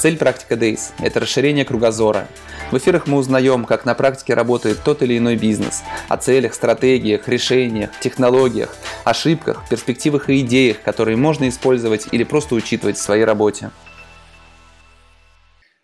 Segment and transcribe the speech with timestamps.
[0.00, 2.28] Цель «Практика Days»– это расширение кругозора–
[2.70, 7.26] в эфирах мы узнаем, как на практике работает тот или иной бизнес, о целях, стратегиях,
[7.26, 13.70] решениях, технологиях, ошибках, перспективах и идеях, которые можно использовать или просто учитывать в своей работе.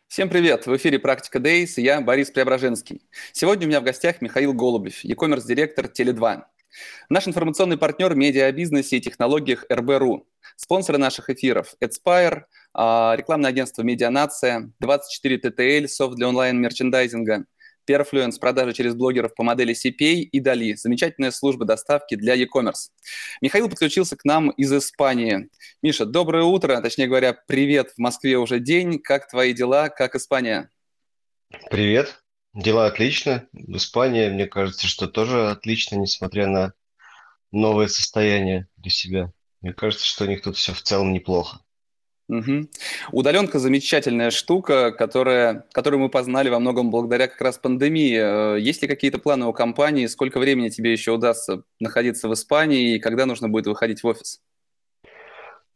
[0.08, 0.66] Всем привет!
[0.66, 3.00] В эфире «Практика Days» и я Борис Преображенский.
[3.32, 6.42] Сегодня у меня в гостях Михаил Голубев, e-commerce директор Теле2.
[7.08, 10.26] Наш информационный партнер в медиабизнесе и технологиях РБРУ.
[10.56, 12.42] Спонсоры наших эфиров– Adspire,
[12.74, 17.44] рекламное агентство «Медианация», 24 ТТЛ, софт для онлайн-мерчендайзинга,
[17.88, 22.90] Perfluence, продажи через блогеров по модели CPA и Дали, замечательная служба доставки для e-commerce.
[23.40, 25.50] Михаил подключился к нам из Испании.
[25.82, 28.98] Миша, доброе утро, точнее говоря, привет, в Москве уже день.
[28.98, 30.70] Как твои дела, как Испания?
[31.70, 32.22] Привет,
[32.54, 33.46] дела отлично.
[33.52, 36.72] В Испании, мне кажется, что тоже отлично, несмотря на
[37.52, 39.32] новое состояние для себя.
[39.60, 41.60] Мне кажется, что у них тут все в целом неплохо.
[42.28, 42.68] Угу.
[43.12, 48.56] Удаленка замечательная штука, которая, которую мы познали во многом благодаря как раз пандемии.
[48.56, 50.06] Э, есть ли какие-то планы у компании?
[50.06, 54.40] Сколько времени тебе еще удастся находиться в Испании и когда нужно будет выходить в офис?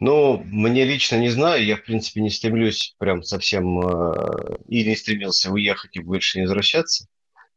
[0.01, 4.97] Ну, мне лично не знаю, я, в принципе, не стремлюсь прям совсем э, и не
[4.97, 7.09] стремился уехать и больше не возвращаться.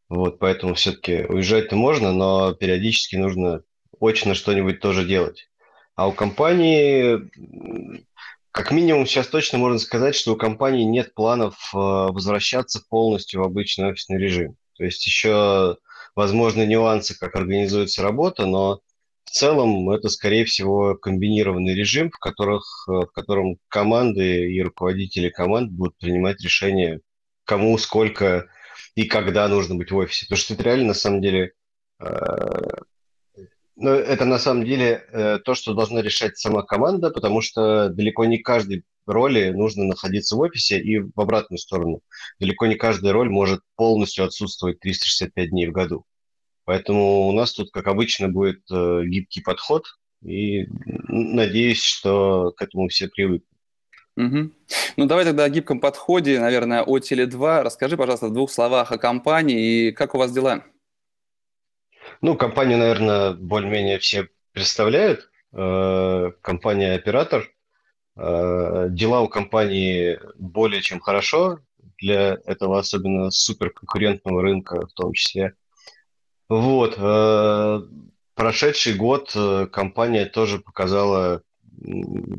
[0.10, 3.64] Вот, поэтому все-таки уезжать-то можно, но периодически нужно
[4.02, 5.48] очно что-нибудь тоже делать.
[5.96, 7.30] А у компании,
[8.52, 13.46] как минимум, сейчас точно можно сказать, что у компании нет планов э, возвращаться полностью в
[13.46, 14.56] обычный офисный режим.
[14.78, 15.78] То есть еще
[16.16, 18.82] возможны нюансы, как организуется работа, но
[19.24, 25.30] в целом это, скорее всего, комбинированный режим, в, которых, э, в котором команды и руководители
[25.30, 27.00] команд будут принимать решения,
[27.46, 28.50] кому, сколько
[28.96, 30.26] и когда нужно быть в офисе.
[30.26, 31.54] Потому что это реально, на самом деле,
[32.00, 32.06] э,
[33.82, 38.26] но это на самом деле э, то, что должна решать сама команда, потому что далеко
[38.26, 42.02] не каждой роли нужно находиться в офисе и в обратную сторону.
[42.40, 46.06] Далеко не каждая роль может полностью отсутствовать 365 дней в году.
[46.66, 49.86] Поэтому у нас тут, как обычно, будет э, гибкий подход,
[50.24, 50.68] и
[51.08, 53.48] надеюсь, что к этому все привыкнут.
[54.18, 54.52] Угу.
[54.98, 57.64] Ну, давай тогда о гибком подходе, наверное, о Теле2.
[57.64, 60.64] Расскажи, пожалуйста, в двух словах о компании и как у вас дела?
[62.22, 65.32] Ну, компанию, наверное, более-менее все представляют.
[65.54, 67.52] Э, компания-оператор.
[68.16, 71.60] Э, дела у компании более чем хорошо
[71.98, 75.56] для этого особенно суперконкурентного рынка в том числе.
[76.48, 76.96] Вот.
[76.98, 77.82] Э,
[78.36, 79.36] прошедший год
[79.72, 81.42] компания тоже показала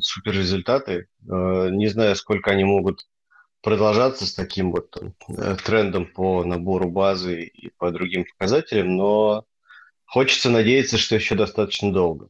[0.00, 1.08] супер результаты.
[1.22, 3.08] Не знаю, сколько они могут
[3.60, 4.96] продолжаться с таким вот
[5.64, 9.46] трендом по набору базы и по другим показателям, но
[10.12, 12.28] Хочется надеяться, что еще достаточно долго.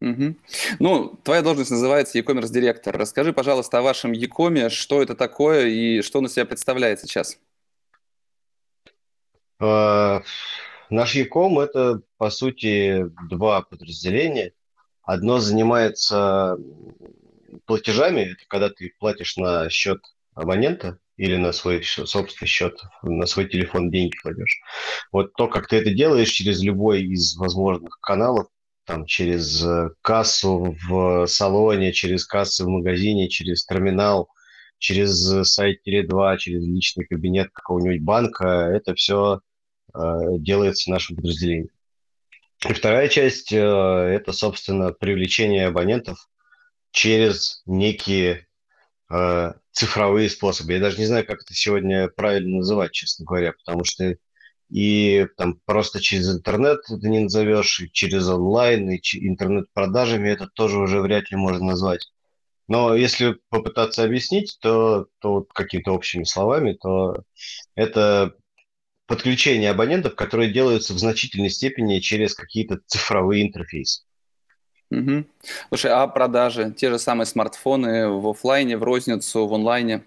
[0.00, 0.36] Угу.
[0.78, 2.96] Ну, твоя должность называется e-commerce директор.
[2.96, 7.38] Расскажи, пожалуйста, о вашем e что это такое и что он из себя представляет сейчас.
[9.60, 10.22] Uh,
[10.88, 11.28] наш e
[11.62, 14.54] это, по сути, два подразделения.
[15.02, 16.56] Одно занимается
[17.66, 20.00] платежами, это когда ты платишь на счет
[20.32, 24.60] абонента, или на свой собственный счет, на свой телефон деньги кладешь.
[25.12, 28.48] Вот то, как ты это делаешь через любой из возможных каналов,
[28.84, 34.30] там, через э, кассу в салоне, через кассы в магазине, через терминал,
[34.78, 35.16] через
[35.48, 38.44] сайт Теле2, через личный кабинет какого-нибудь банка,
[38.74, 39.42] это все
[39.94, 39.98] э,
[40.38, 41.68] делается нашим подразделением.
[42.68, 46.18] И вторая часть э, это, собственно, привлечение абонентов
[46.90, 48.48] через некие
[49.12, 50.72] э, цифровые способы.
[50.72, 54.16] Я даже не знаю, как это сегодня правильно называть, честно говоря, потому что
[54.70, 60.78] и там просто через интернет это не назовешь, и через онлайн, и интернет-продажами это тоже
[60.78, 62.10] уже вряд ли можно назвать.
[62.68, 67.22] Но если попытаться объяснить, то, то вот какими-то общими словами, то
[67.74, 68.34] это
[69.06, 74.04] подключение абонентов, которые делаются в значительной степени через какие-то цифровые интерфейсы.
[74.92, 75.24] Угу.
[75.68, 76.70] Слушай, а продажи?
[76.76, 80.04] Те же самые смартфоны в офлайне, в розницу, в онлайне?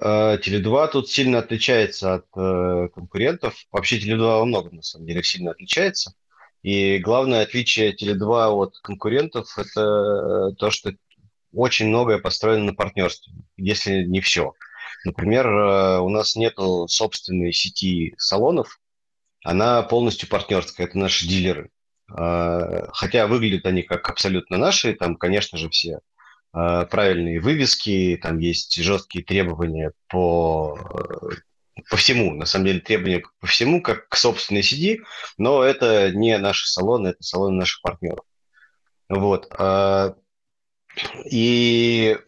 [0.00, 3.54] А, Теле2 тут сильно отличается от э, конкурентов.
[3.70, 6.14] Вообще Теле2 во многом, на самом деле, сильно отличается.
[6.62, 10.92] И главное отличие Теле2 от конкурентов– это э, то, что
[11.54, 14.54] очень многое построено на партнерстве, если не все.
[15.04, 16.54] Например, э, у нас нет
[16.88, 18.80] собственной сети салонов,
[19.44, 21.70] она полностью партнерская, это наши дилеры.
[22.16, 26.00] Э, хотя выглядят они как абсолютно наши, там, конечно же, все
[26.54, 30.78] э, правильные вывески, там есть жесткие требования по,
[31.90, 34.98] по всему, на самом деле требования по всему, как к собственной CD,
[35.38, 38.24] но это не наши салоны, это салоны наших партнеров.
[39.08, 39.50] Вот.
[41.30, 42.18] И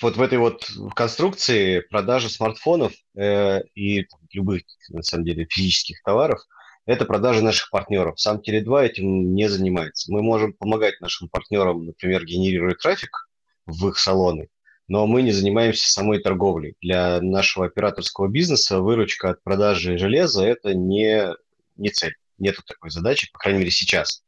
[0.00, 6.40] вот в этой вот конструкции продажи смартфонов э, и любых, на самом деле, физических товаров–
[6.88, 8.18] это продажи наших партнеров.
[8.18, 10.10] Сам Теле2 этим не занимается.
[10.10, 13.28] Мы можем помогать нашим партнерам, например, генерировать трафик
[13.66, 14.48] в их салоны,
[14.88, 16.76] но мы не занимаемся самой торговлей.
[16.80, 21.28] Для нашего операторского бизнеса выручка от продажи железа– это не,
[21.76, 22.14] не цель.
[22.38, 24.22] Нету такой задачи, по крайней мере, сейчас.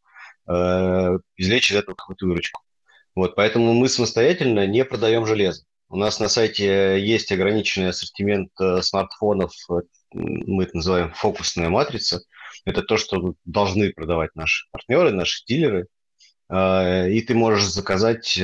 [0.46, 2.60] Э, извлечь из этого какую-то выручку.
[3.14, 5.64] Вот, поэтому мы самостоятельно не продаем железо.
[5.88, 9.80] У нас на сайте есть ограниченный ассортимент э, смартфонов, э,
[10.12, 12.20] мы это называем фокусная матрица.
[12.64, 15.86] Это то, что должны продавать наши партнеры, наши дилеры.
[16.48, 18.38] Э, и ты можешь заказать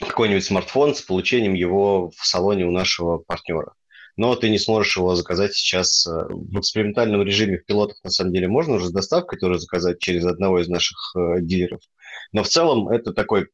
[0.00, 3.74] какой-нибудь смартфон с получением его в салоне у нашего партнера.
[4.16, 7.98] Но ты не сможешь его заказать сейчас в экспериментальном режиме в пилотах.
[8.04, 11.80] На самом деле можно уже с доставкой тоже заказать через одного из наших дилеров.
[12.32, 13.48] Но в целом это такой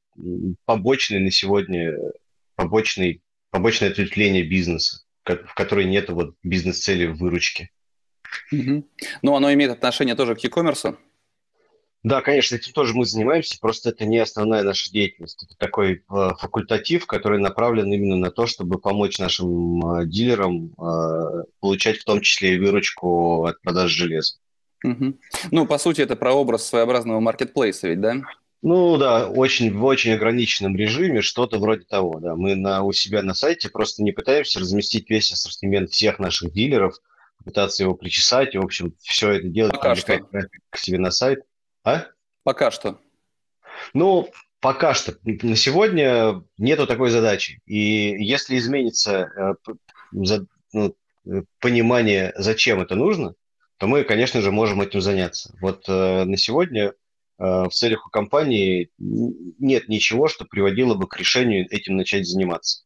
[0.64, 1.94] побочный на сегодня,
[2.56, 7.70] побочный, побочное ответвление бизнеса, в которой нет вот бизнес-цели выручки.
[8.53, 8.85] Угу.
[9.23, 10.97] Ну, оно имеет отношение тоже к e-commerce?
[12.03, 15.43] Да, конечно, этим тоже мы занимаемся, просто это не основная наша деятельность.
[15.43, 21.44] Это такой э, факультатив, который направлен именно на то, чтобы помочь нашим э, дилерам э,
[21.61, 24.37] получать в том числе и выручку от продаж железа.
[24.83, 25.19] Угу.
[25.50, 28.23] Ну, по сути, это про образ своеобразного маркетплейса ведь, да?
[28.62, 32.35] Ну да, очень, в очень ограниченном режиме, что-то вроде того, да.
[32.35, 36.97] Мы на, у себя на сайте просто не пытаемся разместить весь ассортимент всех наших дилеров,
[37.44, 40.19] пытаться его причесать, и, в общем, все это делать, пока что.
[40.70, 41.40] к себе на сайт.
[41.84, 42.06] А?
[42.42, 42.98] Пока что.
[43.94, 45.16] Ну, пока что.
[45.25, 47.60] На сегодня нету такой задачи.
[47.66, 49.72] И если изменится э,
[50.12, 50.96] ну,
[51.26, 53.34] э, понимание, зачем это нужно,
[53.78, 55.54] то мы, конечно же, можем этим заняться.
[55.60, 56.92] Вот э, на сегодня
[57.38, 62.84] в целях у компании нет ничего, что приводило бы к решению этим начать заниматься.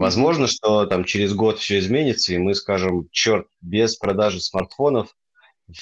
[0.00, 5.14] Возможно, что там через год все изменится, и мы скажем, черт, без продажи смартфонов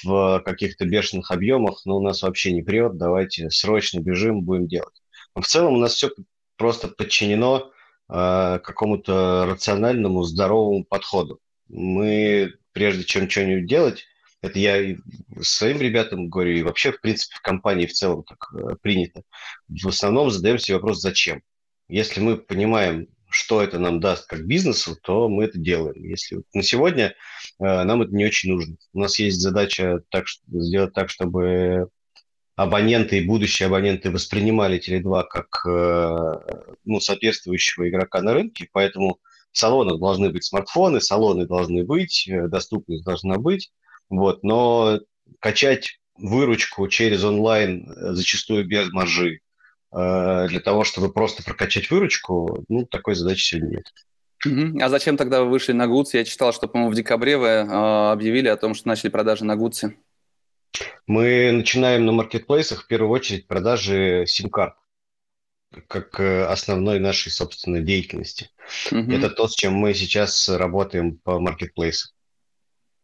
[0.03, 5.01] в каких-то бешеных объемах, ну, у нас вообще не прет, давайте срочно бежим, будем делать.
[5.33, 6.11] Но в целом у нас все
[6.57, 7.71] просто подчинено
[8.09, 11.39] э, какому-то рациональному, здоровому подходу.
[11.69, 14.03] Мы, прежде чем что-нибудь делать,
[14.41, 14.97] это я и
[15.39, 19.23] своим ребятам говорю, и вообще, в принципе, в компании в целом так э, принято.
[19.69, 21.41] В основном задаем себе вопрос, зачем.
[21.87, 26.03] Если мы понимаем, что это нам даст как бизнесу, то мы это делаем.
[26.03, 27.13] Если на сегодня
[27.59, 28.75] э, нам это не очень нужно.
[28.93, 31.89] У нас есть задача так, сделать так, чтобы
[32.55, 39.19] абоненты и будущие абоненты воспринимали Теле2 как э, ну, соответствующего игрока на рынке, поэтому
[39.51, 43.71] в салонах должны быть смартфоны, салоны должны быть, доступность должна быть,
[44.09, 44.99] вот, но
[45.39, 49.39] качать выручку через онлайн э, зачастую без маржи э,
[49.91, 53.93] для того, чтобы просто прокачать выручку, ну, такой задачи сегодня нет.
[54.47, 54.81] Uh-huh.
[54.81, 56.17] А зачем тогда вы вышли на Гудси?
[56.17, 59.55] Я читал, что, по-моему, в декабре вы э, объявили о том, что начали продажи на
[59.55, 59.97] Гудси.
[61.07, 64.75] Мы начинаем на маркетплейсах в первую очередь продажи сим-карт
[65.87, 68.49] как э, основной нашей собственной деятельности.
[68.91, 69.13] Uh-huh.
[69.13, 72.09] Это то, с чем мы сейчас работаем по маркетплейсу.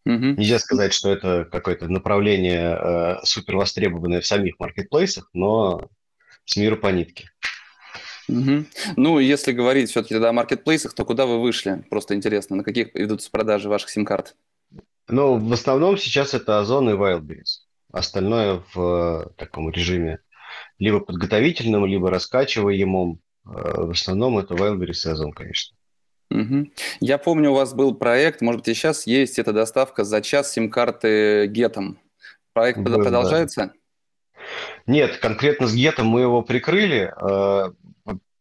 [0.06, 0.36] Угу.
[0.38, 5.90] Нельзя сказать, что это какое-то направление э, супер востребованное в самих маркетплейсах, но
[6.46, 7.30] с миру по нитке.
[8.28, 8.66] Угу.
[8.98, 11.84] Ну, если говорить все-таки о маркетплейсах, то куда вы вышли?
[11.90, 14.36] Просто интересно, на каких ведутся продажи ваших сим-карт?
[15.08, 17.62] Ну, в основном сейчас это Озон и Wildberries.
[17.92, 20.20] Остальное в э, таком режиме
[20.80, 23.22] либо подготовительном, либо раскачиваемом.
[23.46, 23.50] Э,
[23.84, 25.78] в основном это Wildberries и Озон, конечно.
[26.32, 26.72] Угу.
[27.02, 30.52] Я помню, у вас был проект, может быть, и сейчас есть эта доставка за час
[30.52, 32.00] сим-карты гетом.
[32.54, 33.68] Проект был, продолжается?
[33.68, 33.74] Да.
[34.86, 37.14] Нет, конкретно с гетом мы его прикрыли.
[37.22, 37.72] Э,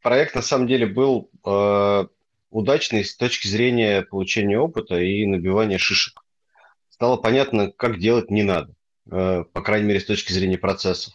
[0.02, 2.06] проект на самом деле был э,
[2.50, 6.22] удачный с точки зрения получения опыта и набивания шишек.
[6.88, 8.74] Стало понятно, как делать не надо,
[9.10, 11.14] э, по крайней мере, с точки зрения процессов.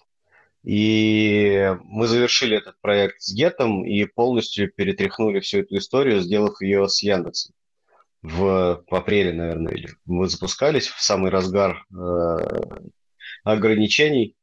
[0.63, 6.89] И мы завершили этот проект с Гетом и полностью перетряхнули всю эту историю, сделав ее
[6.89, 7.55] с Яндексом.
[8.21, 12.37] В, в апреле, наверное, мы запускались в самый разгар э,
[13.45, 14.35] ограничений.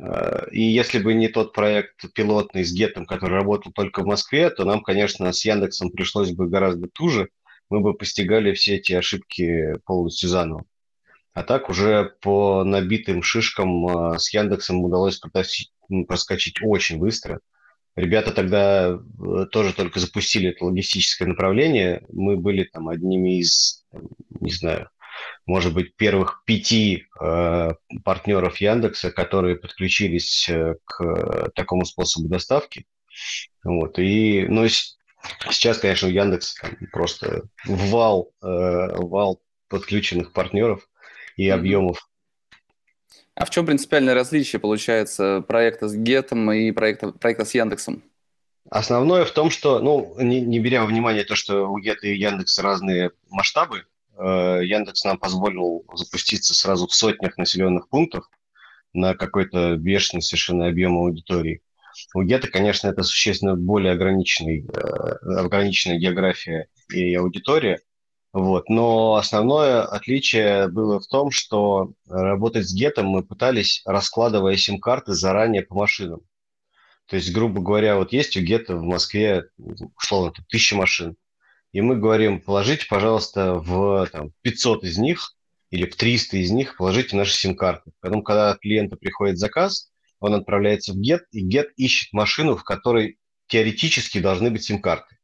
[0.00, 4.50] Э, и если бы не тот проект пилотный с Гетом, который работал только в Москве,
[4.50, 7.28] то нам, конечно, с Яндексом пришлось бы гораздо туже.
[7.68, 10.64] Мы бы постигали все эти ошибки полностью заново.
[11.32, 15.20] А так уже по набитым шишкам с Яндексом удалось
[16.08, 17.40] проскочить очень быстро.
[17.96, 22.04] Ребята тогда э, тоже только запустили это логистическое направление.
[22.10, 23.84] Мы были там одними из,
[24.40, 24.88] не знаю,
[25.46, 27.70] может быть, первых пяти э,
[28.04, 32.86] партнеров Яндекса, которые подключились э, к такому способу доставки.
[33.64, 33.98] Вот.
[33.98, 34.66] И, ну,
[35.50, 40.88] сейчас, конечно, у Яндекса там просто вал, э, вал подключенных партнеров
[41.36, 42.10] и объемов
[43.40, 48.02] а в чем принципиальное различие, получается, проекта с Гетом и проекта, проекта с Яндексом?
[48.68, 52.18] Основное в том, что, ну, не, не беря во внимание то, что у Гета и
[52.18, 53.82] Яндекса разные масштабы, э,
[54.22, 58.28] Яндекс нам позволил запуститься сразу в сотнях населенных пунктов
[58.92, 61.62] на какой-то бешеный совершенно объем аудитории.
[62.14, 67.80] У Гета, конечно, это существенно более ограниченный, э, ограниченная география и аудитория,
[68.32, 68.68] вот.
[68.68, 75.62] Но основное отличие было в том, что работать с гетом мы пытались, раскладывая сим-карты заранее
[75.62, 76.20] по машинам.
[77.06, 79.46] То есть, грубо говоря, вот есть у гета в Москве,
[79.96, 81.16] условно, тысяча машин.
[81.72, 85.36] И мы говорим, положите, пожалуйста, в там, 500 из них
[85.70, 87.92] или в 300 из них положите наши сим-карты.
[88.00, 93.18] Потом, когда клиента приходит заказ, он отправляется в GET, и GET ищет машину, в которой
[93.46, 95.16] теоретически должны быть сим-карты.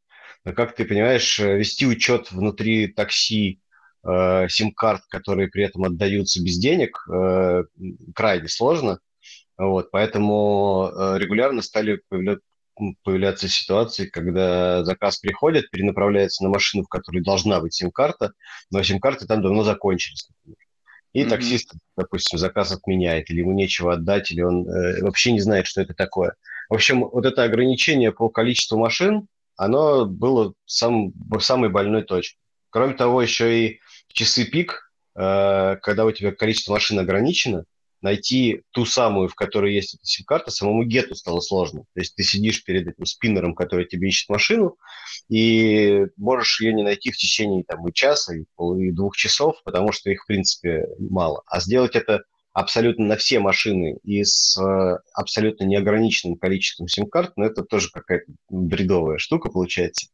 [0.45, 3.61] Но, как ты понимаешь, э, вести учет внутри такси
[4.05, 7.65] э, сим-карт, которые при этом отдаются без денег, э,
[8.15, 9.01] крайне сложно.
[9.59, 12.01] Вот, поэтому э, регулярно стали.
[13.03, 18.33] Появляться ситуации, когда заказ приходит, перенаправляется на машину, в которой должна быть сим-карта,
[18.71, 20.59] но сим-карты там давно закончились, например.
[21.13, 21.29] И mm-hmm.
[21.29, 25.81] таксист, допустим, заказ отменяет, или ему нечего отдать, или он э, вообще не знает, что
[25.81, 26.35] это такое.
[26.69, 32.39] В общем, вот это ограничение по количеству машин, оно было сам, самой больной точкой.
[32.71, 33.81] Кроме того, еще и
[34.13, 37.65] часы пик, э, когда у тебя количество машин ограничено,
[38.01, 41.83] найти ту самую, в которой есть эта сим-карта, самому гету стало сложно.
[41.95, 44.77] То есть ты сидишь перед этим спиннером, который тебе ищет машину,
[45.29, 49.93] и можешь ее не найти в течение там, и часа, и, и двух часов, потому
[49.93, 51.43] что их, в принципе, мало.
[51.47, 52.23] А сделать это
[52.57, 57.91] абсолютно на все машины и с э, абсолютно неограниченным количеством сим-карт, но ну, это тоже
[57.93, 60.09] какая-то бредовая штука получается.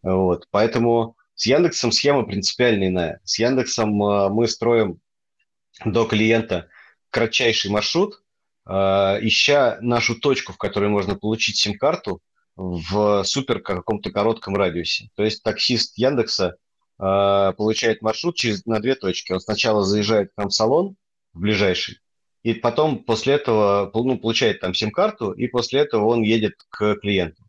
[0.00, 0.46] Вот.
[0.52, 3.20] Поэтому с Яндексом схема принципиально иная.
[3.24, 5.00] С Яндексом э, мы строим
[5.84, 6.68] до клиента
[7.10, 8.22] кратчайший маршрут,
[8.66, 12.20] э, ища нашу точку, в которой можно получить сим-карту
[12.56, 15.08] в супер каком-то коротком радиусе.
[15.14, 16.56] То есть таксист Яндекса
[16.98, 19.32] получает маршрут через, на две точки.
[19.32, 20.96] Он сначала заезжает к нам в салон,
[21.32, 21.98] в ближайший.
[22.42, 27.42] И потом после этого ну, получает там сим-карту, и после этого он едет к клиенту.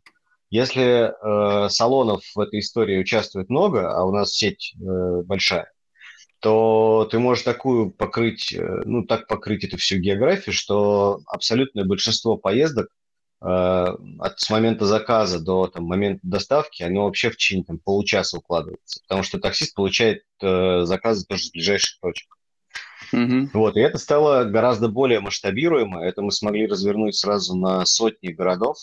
[0.50, 5.72] Если э, салонов в этой истории участвует много, а у нас сеть э, большая,
[6.42, 12.36] то ты можешь такую покрыть, э, ну так покрыть эту всю географию, что абсолютное большинство
[12.36, 12.88] поездок
[13.40, 18.38] э, от с момента заказа до там, момента доставки, оно вообще в течение там, получаса
[18.38, 22.36] укладывается, потому что таксист получает э, заказы тоже с ближайших точек.
[23.12, 23.50] Угу.
[23.52, 26.04] Вот, и это стало гораздо более масштабируемо.
[26.04, 28.78] Это мы смогли развернуть сразу на сотни городов,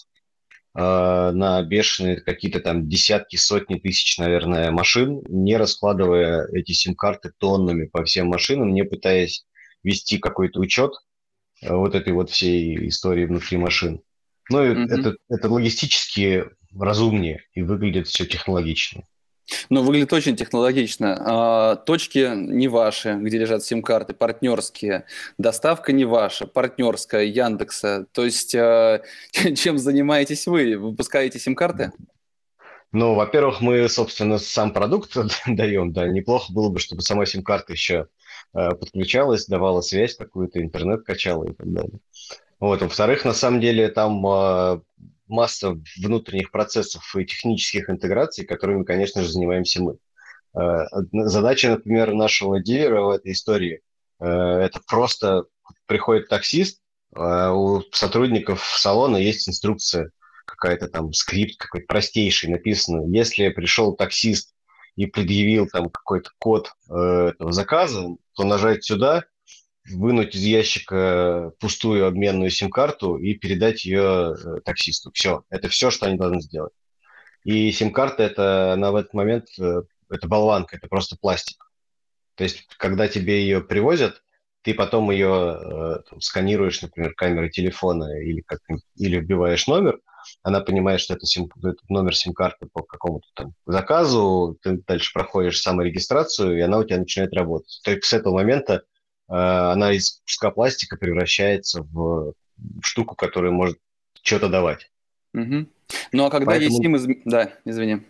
[0.80, 8.04] на бешеные какие-то там десятки, сотни тысяч, наверное, машин, не раскладывая эти сим-карты тоннами по
[8.04, 9.46] всем машинам, не пытаясь
[9.84, 10.94] вести какой-то учет
[11.62, 14.02] э, вот этой вот всей истории внутри машин.
[14.50, 16.46] Ну, mm это, это логистически
[16.78, 19.06] разумнее и выглядит все технологичнее.
[19.70, 21.18] Ну, выглядит очень технологично.
[21.20, 25.06] А, точки не ваши, где лежат сим-карты, партнерские.
[25.38, 28.06] Доставка не ваша, партнерская, Яндекса.
[28.12, 29.02] То есть, а,
[29.56, 30.78] чем занимаетесь вы?
[30.78, 31.92] Выпускаете сим-карты?
[32.92, 35.16] Ну, во-первых, мы, собственно, сам продукт
[35.48, 36.08] даем, да.
[36.08, 38.08] Неплохо было бы, чтобы сама сим-карта еще
[38.54, 42.00] а, подключалась, давала связь какую-то, интернет качала и так далее.
[42.60, 42.82] Вот.
[42.82, 44.84] Во-вторых, на самом деле там
[45.30, 49.98] масса внутренних процессов и технических интеграций, которыми, конечно же, занимаемся мы.
[50.60, 53.82] Э, задача, например, нашего дилера в этой истории
[54.20, 55.46] э,– это просто
[55.86, 56.82] приходит таксист,
[57.16, 60.12] э, у сотрудников салона есть инструкция,
[60.46, 63.06] какая-то там скрипт какой-то простейший написано.
[63.16, 64.54] Если пришел таксист
[64.96, 69.26] и предъявил там какой-то код этого заказа, то нажать сюда–
[69.90, 75.12] вынуть из ящика пустую обменную сим-карту и передать ее э, таксисту.
[75.14, 76.74] Все, это все, что они должны сделать.
[77.44, 81.72] И сим-карта, это, она в этот момент, э, это болванка, это просто пластик.
[82.36, 84.24] То есть, когда тебе ее привозят,
[84.62, 88.60] ты потом ее э, там, сканируешь, например, камерой телефона или, как,
[88.96, 90.00] или вбиваешь номер,
[90.44, 95.62] она понимает, что это, сим, это номер сим-карты по какому-то там заказу, ты дальше проходишь
[95.62, 97.80] саморегистрацию, и она у тебя начинает работать.
[97.84, 98.84] Только с этого момента
[99.30, 102.34] она из куска пластика превращается в
[102.82, 103.78] штуку, которая может
[104.22, 104.92] что-то давать.
[105.34, 105.68] Угу.
[106.12, 106.96] Ну а когда поэтому...
[106.96, 107.18] есть из...
[107.26, 108.02] Да, извини.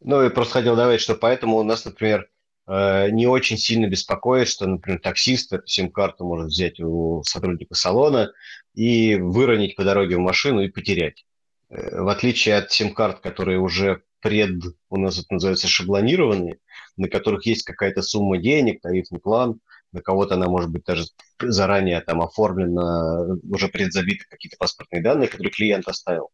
[0.00, 2.28] Ну, я просто хотел добавить, что поэтому у нас, например,
[2.66, 8.32] э, не очень сильно беспокоит, что, например, таксист эту сим-карту может взять у сотрудника салона
[8.74, 11.24] и выронить по дороге в машину и потерять.
[11.68, 16.58] Э, в отличие от сим-карт, которые уже пред, у нас это называется, шаблонированные,
[16.96, 19.60] на которых есть какая-то сумма денег, тарифный план,
[19.92, 21.04] на кого-то она может быть даже
[21.40, 26.30] заранее там оформлена, уже предзабиты какие-то паспортные данные, которые клиент оставил.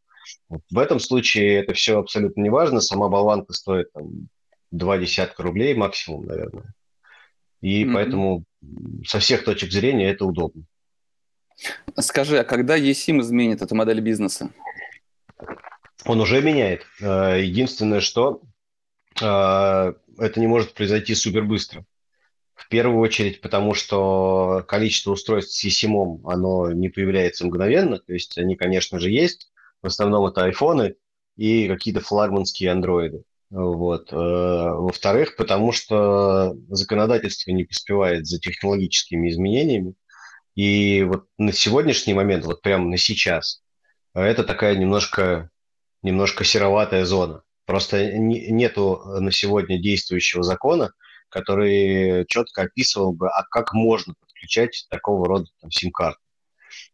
[0.49, 2.81] Вот в этом случае это все абсолютно не важно.
[2.81, 4.29] Сама болванка стоит там,
[4.71, 6.73] два десятка рублей максимум, наверное.
[7.61, 7.93] И mm-hmm.
[7.93, 8.45] поэтому
[9.07, 10.65] со всех точек зрения это удобно.
[11.99, 14.51] Скажи, а когда ЕСИМ изменит эту модель бизнеса?
[16.05, 16.87] Он уже меняет.
[17.01, 18.43] Э, единственное, что
[19.21, 21.85] э, это не может произойти супер быстро.
[22.59, 27.99] В первую очередь, потому что количество устройств с eSIM, оно не появляется мгновенно.
[28.01, 30.97] То есть они, конечно же, есть, в основном это айфоны
[31.37, 33.23] и какие-то флагманские андроиды.
[33.51, 34.13] Вот.
[34.13, 39.95] Э, во-вторых, потому что законодательство не поспевает за технологическими изменениями.
[40.57, 43.63] И вот на сегодняшний момент, вот прямо на сейчас,
[44.15, 45.51] это такая немножко,
[46.03, 47.43] немножко сероватая зона.
[47.67, 50.93] Просто нету на сегодня действующего закона,
[51.29, 56.21] который четко описывал бы, а как можно подключать такого рода там, сим-карты.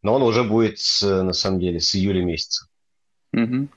[0.03, 2.67] Но он уже будет, с, на самом деле, с июля месяца.
[3.33, 3.69] Угу.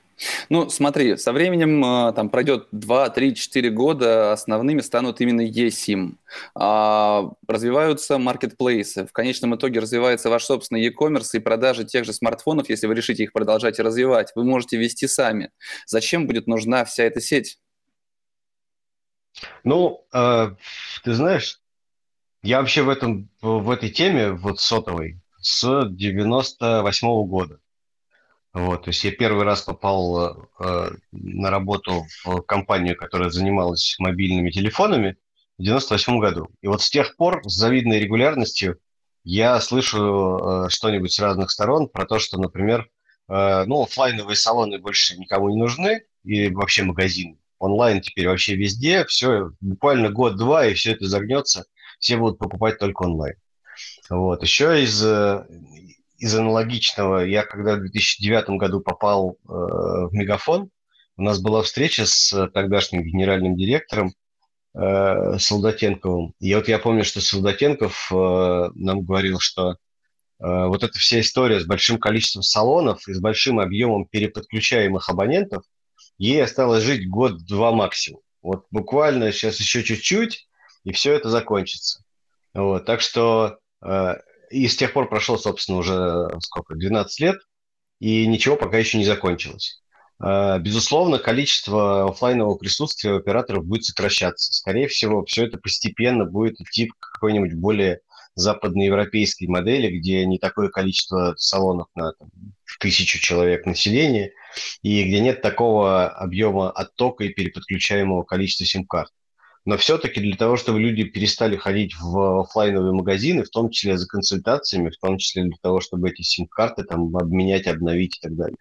[0.48, 6.14] Ну, смотри, со временем а, там пройдет 2, 3, 4 года, основными станут именно eSIM.
[6.54, 9.06] А, развиваются маркетплейсы.
[9.06, 13.22] В конечном итоге развивается ваш собственный e-commerce и продажи тех же смартфонов, если вы решите
[13.22, 14.32] их продолжать развивать.
[14.34, 15.50] Вы можете вести сами.
[15.86, 17.58] Зачем будет нужна вся эта сеть?
[19.64, 20.54] Ну, э,
[21.04, 21.60] ты знаешь,
[22.42, 27.60] я вообще в, этом, в этой теме, вот сотовой, с 98 -го года.
[28.52, 34.50] Вот, то есть я первый раз попал э, на работу в компанию, которая занималась мобильными
[34.50, 35.16] телефонами
[35.58, 36.48] в 98 году.
[36.62, 38.78] И вот с тех пор с завидной регулярностью
[39.24, 42.88] я слышу э, что-нибудь с разных сторон про то, что, например,
[43.28, 47.36] э, ну, офлайновые салоны больше никому не нужны, и вообще магазины.
[47.58, 51.64] Онлайн теперь вообще везде, все, буквально год-два, и все это загнется,
[51.98, 53.34] все будут покупать только онлайн.
[54.10, 54.42] Вот.
[54.42, 55.44] Еще из, э,
[56.18, 60.70] из аналогичного, я когда в 2009 году попал э, в Мегафон,
[61.16, 64.12] у нас была встреча с тогдашним генеральным директором
[64.74, 66.34] э, Солдатенковым.
[66.38, 69.74] И вот я помню, что Солдатенков э, нам говорил, что э,
[70.38, 75.64] вот эта вся история с большим количеством салонов и с большим объемом переподключаемых абонентов,
[76.18, 78.20] ей осталось жить год-два максимум.
[78.42, 80.48] Вот буквально сейчас еще чуть-чуть,
[80.84, 82.02] и все это закончится.
[82.54, 84.14] Вот, так что э,
[84.50, 87.36] и с тех пор прошло, собственно, уже сколько, 12 лет,
[88.00, 89.82] и ничего пока еще не закончилось.
[90.20, 94.52] А, безусловно, количество офлайнового присутствия операторов будет сокращаться.
[94.52, 98.00] Скорее всего, все это постепенно будет идти к какой-нибудь более
[98.34, 102.30] западноевропейской модели, где не такое количество салонов на там,
[102.78, 104.32] тысячу человек населения,
[104.82, 109.10] и где нет такого объема оттока и переподключаемого количества сим-карт
[109.68, 114.08] но все-таки для того, чтобы люди перестали ходить в офлайновые магазины, в том числе за
[114.08, 118.56] консультациями, в том числе для того, чтобы эти сим-карты там обменять, обновить и так далее,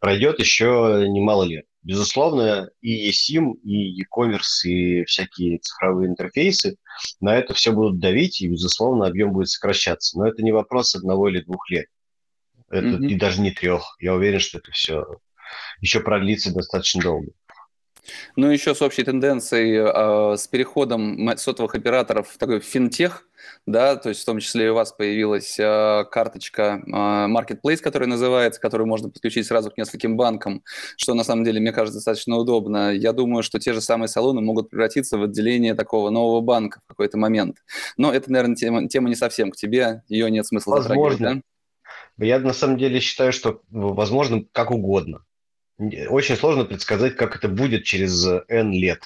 [0.00, 1.66] пройдет еще немало лет.
[1.82, 6.76] Безусловно, и eSIM, и e-commerce, и всякие цифровые интерфейсы
[7.20, 10.18] на это все будут давить, и, безусловно, объем будет сокращаться.
[10.18, 11.86] Но это не вопрос одного или двух лет.
[12.70, 13.06] Это mm-hmm.
[13.06, 13.96] и даже не трех.
[14.00, 15.04] Я уверен, что это все
[15.80, 17.28] еще продлится достаточно долго.
[18.36, 23.24] Ну, еще с общей тенденцией, э, с переходом сотовых операторов в такой финтех,
[23.66, 28.08] да, то есть в том числе и у вас появилась э, карточка э, Marketplace, которая
[28.08, 30.62] называется, которую можно подключить сразу к нескольким банкам,
[30.96, 32.92] что на самом деле, мне кажется, достаточно удобно.
[32.92, 36.88] Я думаю, что те же самые салоны могут превратиться в отделение такого нового банка в
[36.88, 37.56] какой-то момент.
[37.96, 41.34] Но это, наверное, тема, тема не совсем к тебе, ее нет смысла Возможно.
[41.34, 41.40] Да?
[42.18, 45.24] Я на самом деле считаю, что возможно как угодно
[45.78, 49.02] очень сложно предсказать, как это будет через N лет.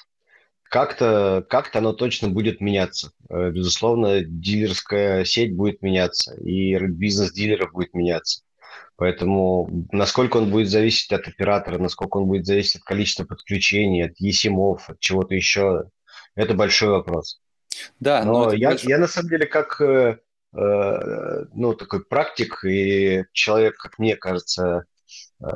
[0.63, 3.11] Как-то как оно точно будет меняться.
[3.29, 8.43] Э, безусловно, дилерская сеть будет меняться, и бизнес дилеров будет меняться.
[8.95, 14.21] Поэтому насколько он будет зависеть от оператора, насколько он будет зависеть от количества подключений, от
[14.21, 15.91] есимов, от чего-то еще,
[16.37, 17.41] это большой вопрос.
[17.99, 18.91] Да, но, но я, большой...
[18.91, 20.17] я на самом деле как э, э,
[20.53, 24.85] ну, такой практик и человек, как мне кажется,
[25.43, 25.47] Э,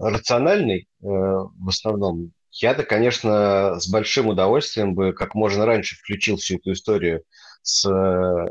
[0.00, 6.56] рациональный э, в основном, я-то, конечно, с большим удовольствием бы как можно раньше включил всю
[6.56, 7.24] эту историю
[7.62, 8.46] с э,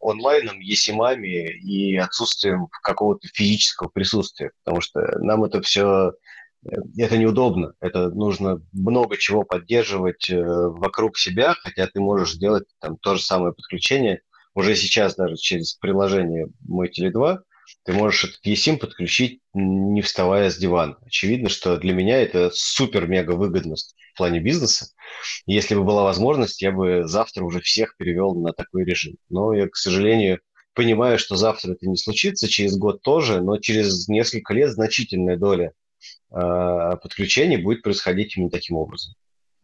[0.00, 6.12] онлайном, есимами и отсутствием какого-то физического присутствия, потому что нам это все
[6.96, 12.98] это неудобно, это нужно много чего поддерживать э, вокруг себя, хотя ты можешь сделать там
[12.98, 14.20] то же самое подключение
[14.54, 17.38] уже сейчас даже через приложение Мой Теле2,
[17.84, 20.98] ты можешь этот eSIM подключить, не вставая с дивана.
[21.04, 24.88] Очевидно, что для меня это супер-мега выгодно в плане бизнеса.
[25.46, 29.16] Если бы была возможность, я бы завтра уже всех перевел на такой режим.
[29.30, 30.40] Но я, к сожалению,
[30.74, 35.72] понимаю, что завтра это не случится, через год тоже, но через несколько лет значительная доля
[36.30, 39.14] Э, подключение будет происходить именно таким образом.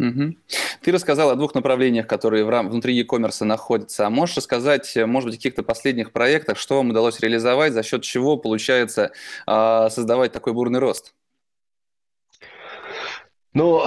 [0.01, 0.35] Угу.
[0.83, 4.07] Ты рассказал о двух направлениях, которые в рам- внутри e-commerce находятся.
[4.07, 8.03] А можешь рассказать, может быть, о каких-то последних проектах, что вам удалось реализовать, за счет
[8.03, 9.13] чего получается
[9.47, 11.13] э, создавать такой бурный рост?
[13.53, 13.85] Ну,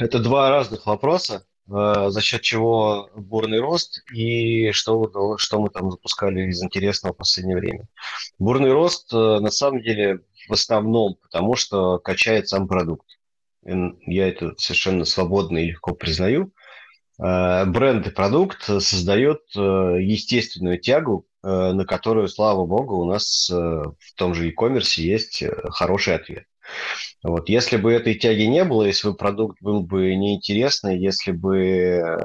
[0.00, 1.46] это два разных вопроса.
[1.70, 7.18] Э, за счет чего бурный рост и что, что мы там запускали из интересного в
[7.18, 7.86] последнее время.
[8.40, 13.06] Бурный рост, э, на самом деле, в основном потому, что качает сам продукт.
[13.64, 16.52] Я это совершенно свободно и легко признаю.
[17.18, 24.32] Э, бренд и продукт создает естественную тягу, на которую, слава богу, у нас в том
[24.32, 26.44] же e-commerce есть хороший ответ.
[27.22, 27.48] Вот.
[27.48, 32.18] Если бы этой тяги не было, если бы продукт был бы неинтересный, если бы э,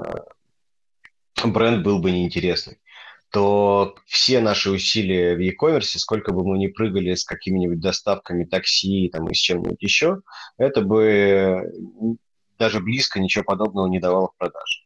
[1.45, 2.80] бренд был бы неинтересный,
[3.31, 9.09] то все наши усилия в e-commerce, сколько бы мы ни прыгали с какими-нибудь доставками такси
[9.11, 10.21] там, и с чем-нибудь еще,
[10.57, 11.71] это бы
[12.57, 14.83] даже близко ничего подобного не давало в продаже.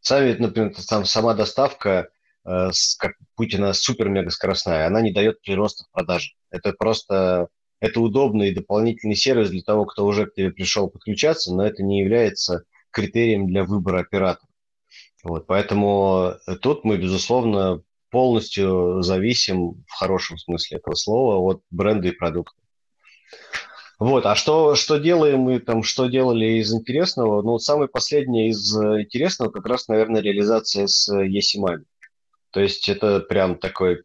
[0.00, 2.08] Сами, например, там, сама доставка
[2.44, 6.30] э, с, как Путина супер-мега скоростная, она не дает прироста в продаже.
[6.50, 7.48] Это просто
[7.80, 12.00] это удобный дополнительный сервис для того, кто уже к тебе пришел подключаться, но это не
[12.00, 14.49] является критерием для выбора оператора.
[15.22, 22.08] Вот, поэтому э, тут мы, безусловно, полностью зависим в хорошем смысле этого слова от бренда
[22.08, 22.56] и продукта.
[23.98, 27.42] Вот, а что, что делаем мы там, что делали из интересного?
[27.42, 31.84] Ну, самое последнее из э, интересного как раз, наверное, реализация с есимами.
[32.50, 34.02] То есть это прям такой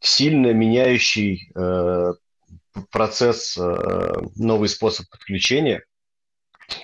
[0.00, 2.12] сильно меняющий э,
[2.90, 5.84] процесс, э, новый способ подключения,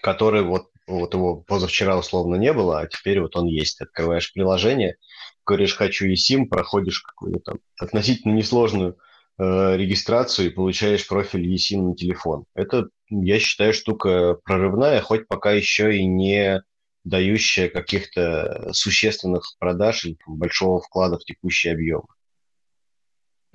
[0.02, 3.80] который вот, вот его позавчера условно не было, а теперь вот он есть.
[3.80, 4.96] Открываешь приложение,
[5.44, 8.96] говоришь «хочу eSIM», проходишь какую-то там относительно несложную
[9.38, 12.44] э, регистрацию и получаешь профиль eSIM на телефон.
[12.54, 16.62] Это, я считаю, штука прорывная, хоть пока еще и не
[17.04, 22.02] дающая каких-то существенных продаж или там, большого вклада в текущий объем.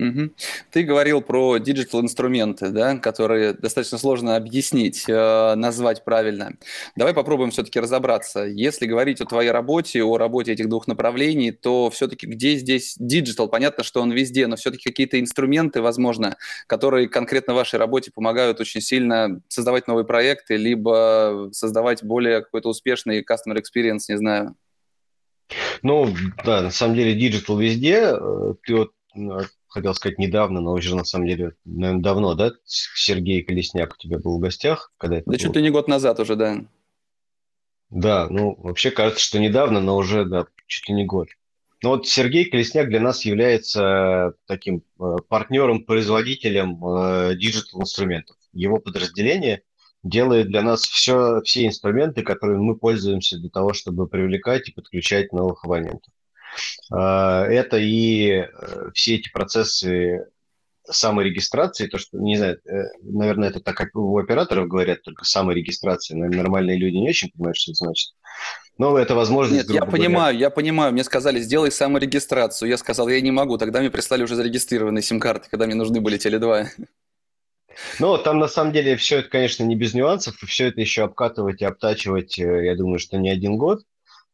[0.02, 0.30] Угу.
[0.70, 6.56] Ты говорил про digital-инструменты, да, которые достаточно сложно объяснить, э, назвать правильно.
[6.96, 8.44] Давай попробуем все-таки разобраться.
[8.44, 13.48] Если говорить о твоей работе, о работе этих двух направлений, то все-таки где здесь digital?
[13.48, 16.36] Понятно, что он везде, но все-таки какие-то инструменты, возможно,
[16.66, 23.22] которые конкретно вашей работе помогают очень сильно создавать новые проекты, либо создавать более какой-то успешный
[23.22, 24.56] customer experience, не знаю.
[25.82, 28.14] Ну, да, на самом деле digital везде.
[28.14, 28.92] Э, ты вот
[29.72, 32.52] хотел сказать недавно, но уже на самом деле, наверное, давно, да?
[32.64, 34.92] Сергей Колесняк у тебя был в гостях?
[34.98, 36.64] Когда это да чуть ли не год назад уже, да.
[37.90, 41.28] Да, ну, вообще кажется, что недавно, но уже, да, чуть ли не год.
[41.82, 48.36] Ну вот Сергей Колесняк для нас является таким э, партнером-производителем э, digital-инструментов.
[48.52, 49.62] Его подразделение
[50.04, 55.32] делает для нас все, все инструменты, которыми мы пользуемся для того, чтобы привлекать и подключать
[55.32, 56.12] новых абонентов.
[56.90, 60.26] А, это и э, все эти процессы
[60.84, 66.16] саморегистрации, то, что, не знаю, э, наверное, это так, как у операторов говорят, только саморегистрация,
[66.16, 68.12] наверное, нормальные люди не очень понимают, что это значит.
[68.78, 69.68] Но это возможность...
[69.68, 70.92] Нет, я понимаю, я понимаю.
[70.92, 72.68] Мне сказали, сделай саморегистрацию.
[72.68, 73.58] Я сказал, я не могу.
[73.58, 76.68] Тогда мне прислали уже зарегистрированные сим-карты, когда мне нужны были Теле2.
[77.98, 81.62] Ну, там на самом деле все это, конечно, не без нюансов, все это еще обкатывать
[81.62, 83.82] и обтачивать, э, я думаю, что не один год.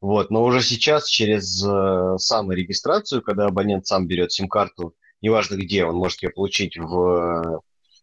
[0.00, 5.96] Вот, но уже сейчас через э, саморегистрацию, когда абонент сам берет сим-карту, неважно где, он
[5.96, 7.62] может ее получить в,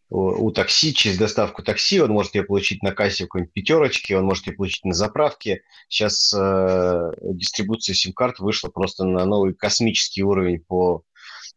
[0.09, 4.25] у такси, через доставку такси, он может ее получить на кассе в какой-нибудь пятерочке, он
[4.25, 5.63] может ее получить на заправке.
[5.89, 11.03] Сейчас э, дистрибуция сим-карт вышла просто на новый космический уровень по,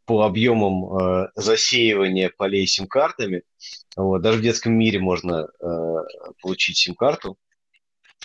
[0.07, 3.42] по объемам э, засеивания полей сим-картами.
[3.96, 5.94] Вот, даже в детском мире можно э,
[6.40, 7.37] получить сим-карту.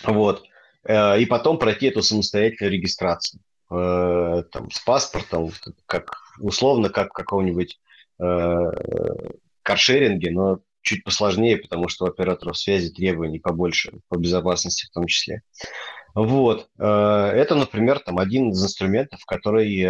[0.04, 0.42] Вот.
[0.84, 5.50] Э, и потом пройти эту самостоятельную регистрацию э, там, с паспортом,
[5.86, 7.78] как условно, как в каком-нибудь
[8.20, 8.70] э,
[9.62, 15.06] каршеринге, но чуть посложнее, потому что у операторов связи требований побольше, по безопасности в том
[15.06, 15.42] числе.
[16.14, 16.68] Вот.
[16.78, 19.84] Э, это, например, там один из инструментов, который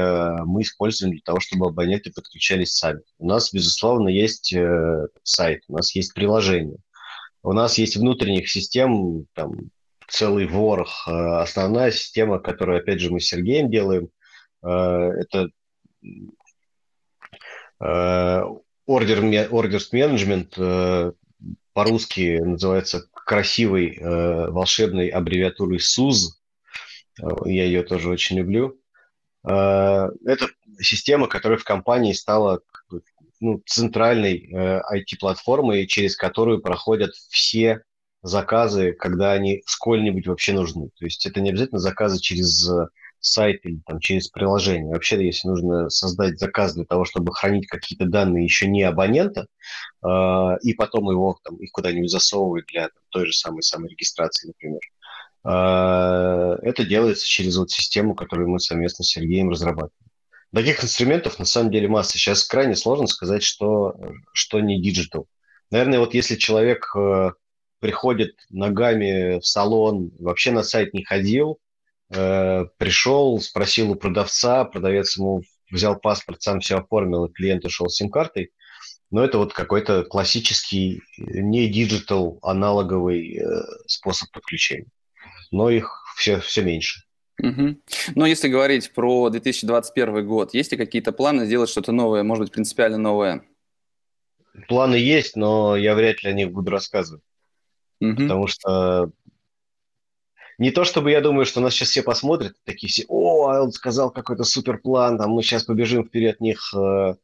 [0.44, 3.00] мы используем для того, чтобы абоненты подключались сами.
[3.18, 4.54] У нас, безусловно, есть
[5.24, 6.78] сайт, у нас есть приложение,
[7.42, 9.70] у нас есть внутренних систем, там,
[10.08, 11.06] целый ворох.
[11.06, 14.08] Основная система, которую, опять же, мы с Сергеем делаем,
[14.62, 15.48] это
[17.80, 21.14] order, orders management,
[21.74, 26.40] по-русски называется красивой э, волшебной аббревиатурой СУЗ.
[27.20, 28.80] Э, я ее тоже очень люблю.
[29.46, 32.60] Э, это система, которая в компании стала
[33.40, 37.82] ну, центральной э, IT-платформой, через которую проходят все
[38.24, 40.90] заказы, когда они сколь-нибудь вообще нужны.
[40.98, 42.68] То есть это не обязательно заказы через
[43.24, 44.92] сайт или там, через приложение.
[44.92, 49.46] Вообще, если нужно создать заказ для того, чтобы хранить какие-то данные еще не абонента,
[50.04, 50.08] э,
[50.62, 54.80] и потом его там, их куда-нибудь засовывать для там, той же самой саморегистрации, например,
[55.44, 59.92] э, это делается через вот систему, которую мы совместно с Сергеем разрабатываем.
[60.54, 62.16] Таких инструментов на самом деле масса.
[62.16, 63.96] Сейчас крайне сложно сказать, что,
[64.32, 65.26] что не digital.
[65.70, 67.30] Наверное, вот если человек э,
[67.84, 71.58] приходит ногами в салон, вообще на сайт не ходил,
[72.10, 77.88] Э, пришел, спросил у продавца, продавец ему взял паспорт, сам все оформил, и клиент ушел
[77.88, 78.50] с сим-картой.
[79.10, 83.44] Но это вот какой-то классический, не digital, аналоговый э,
[83.86, 84.88] способ подключения.
[85.50, 87.02] Но их все, все меньше.
[87.42, 87.76] Угу.
[88.14, 92.52] Но если говорить про 2021 год, есть ли какие-то планы сделать что-то новое, может быть,
[92.52, 93.44] принципиально новое?
[94.68, 97.22] Планы есть, но я вряд ли о них буду рассказывать.
[98.00, 98.16] Угу.
[98.16, 99.10] Потому что
[100.58, 104.10] не то чтобы я думаю, что нас сейчас все посмотрят, такие все, о, он сказал
[104.10, 107.14] какой-то супер план, там мы сейчас побежим вперед них э,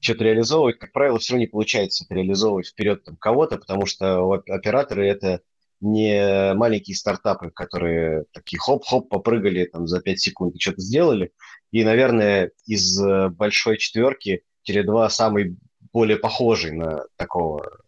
[0.00, 0.78] что-то реализовывать.
[0.78, 5.40] Как правило, все равно не получается реализовывать вперед там, кого-то, потому что операторы это
[5.80, 11.32] не маленькие стартапы, которые такие хоп-хоп попрыгали там за 5 секунд и что-то сделали.
[11.70, 15.56] И, наверное, из э, большой четверки Теле2 самый
[15.92, 17.80] более похожий на такого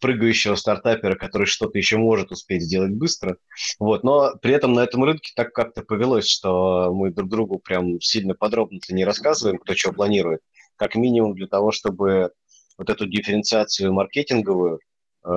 [0.00, 3.36] прыгающего стартапера, который что-то еще может успеть сделать быстро.
[3.78, 4.04] Вот.
[4.04, 8.34] Но при этом на этом рынке так как-то повелось, что мы друг другу прям сильно
[8.34, 10.40] подробно не рассказываем, кто что планирует.
[10.76, 12.32] Как минимум для того, чтобы
[12.76, 14.80] вот эту дифференциацию маркетинговую
[15.24, 15.28] э,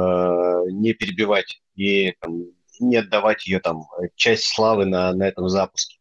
[0.72, 2.46] не перебивать и там,
[2.80, 3.84] не отдавать ее там
[4.16, 5.98] часть славы на, на этом запуске.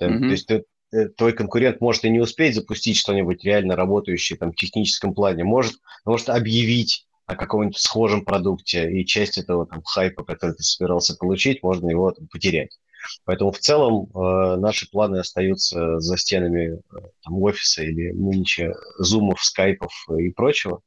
[0.00, 0.20] Mm-hmm.
[0.20, 4.52] То есть ты, э, твой конкурент может и не успеть запустить что-нибудь реально работающее там,
[4.52, 10.24] в техническом плане, может, может объявить о каком-нибудь схожем продукте, и часть этого там, хайпа,
[10.24, 12.78] который ты собирался получить, можно его там, потерять.
[13.24, 16.78] Поэтому в целом э, наши планы остаются за стенами э,
[17.22, 20.80] там, офиса или нынче зумов, скайпов и прочего.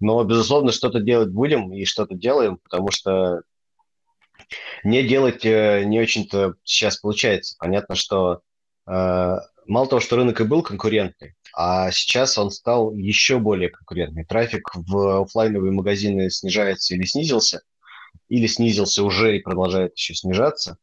[0.00, 3.42] Но, безусловно, что-то делать будем и что-то делаем, потому что
[4.84, 7.54] не делать э, не очень-то сейчас получается.
[7.58, 8.40] Понятно, что
[8.86, 14.24] э, мало того, что рынок и был конкурентный, а сейчас он стал еще более конкурентный.
[14.24, 17.62] Трафик в офлайновые магазины снижается или снизился,
[18.28, 20.78] или снизился уже и продолжает еще снижаться.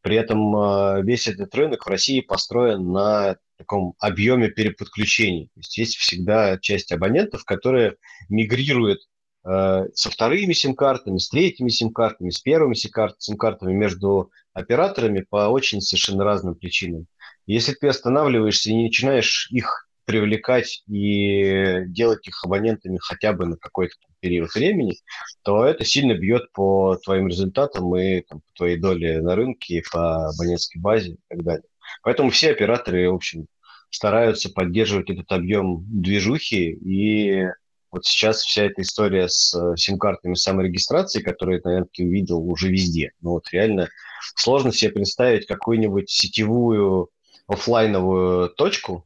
[0.00, 5.46] При этом э, весь этот рынок в России построен на таком объеме переподключений.
[5.54, 7.96] То есть есть всегда часть абонентов, которые
[8.28, 9.00] мигрируют
[9.44, 16.24] э, со вторыми сим-картами, с третьими сим-картами, с первыми сим-картами между операторами по очень совершенно
[16.24, 17.06] разным причинам.
[17.46, 23.56] Если ты останавливаешься и не начинаешь их привлекать и делать их абонентами хотя бы на
[23.56, 24.96] какой-то период времени,
[25.42, 30.28] то это сильно бьет по твоим результатам и там, по твоей доле на рынке, по
[30.28, 31.64] абонентской базе и так далее.
[32.02, 33.46] Поэтому все операторы, в общем,
[33.90, 37.46] стараются поддерживать этот объем движухи, и
[37.92, 43.12] вот сейчас вся эта история с э, сим-картами саморегистрации, которую, наверное, ты увидел уже везде.
[43.20, 43.90] Ну вот реально
[44.34, 47.10] сложно себе представить какую-нибудь сетевую
[47.46, 49.04] офлайновую точку,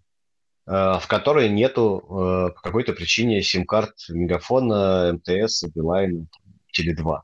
[0.66, 6.28] в которой нету э, по какой-то причине сим-карт Мегафона, МТС, Билайн,
[6.76, 7.20] Теле2.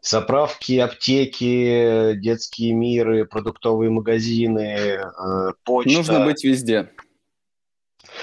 [0.00, 5.92] Заправки, аптеки, детские миры, продуктовые магазины, э, почта.
[5.92, 6.90] Нужно быть везде.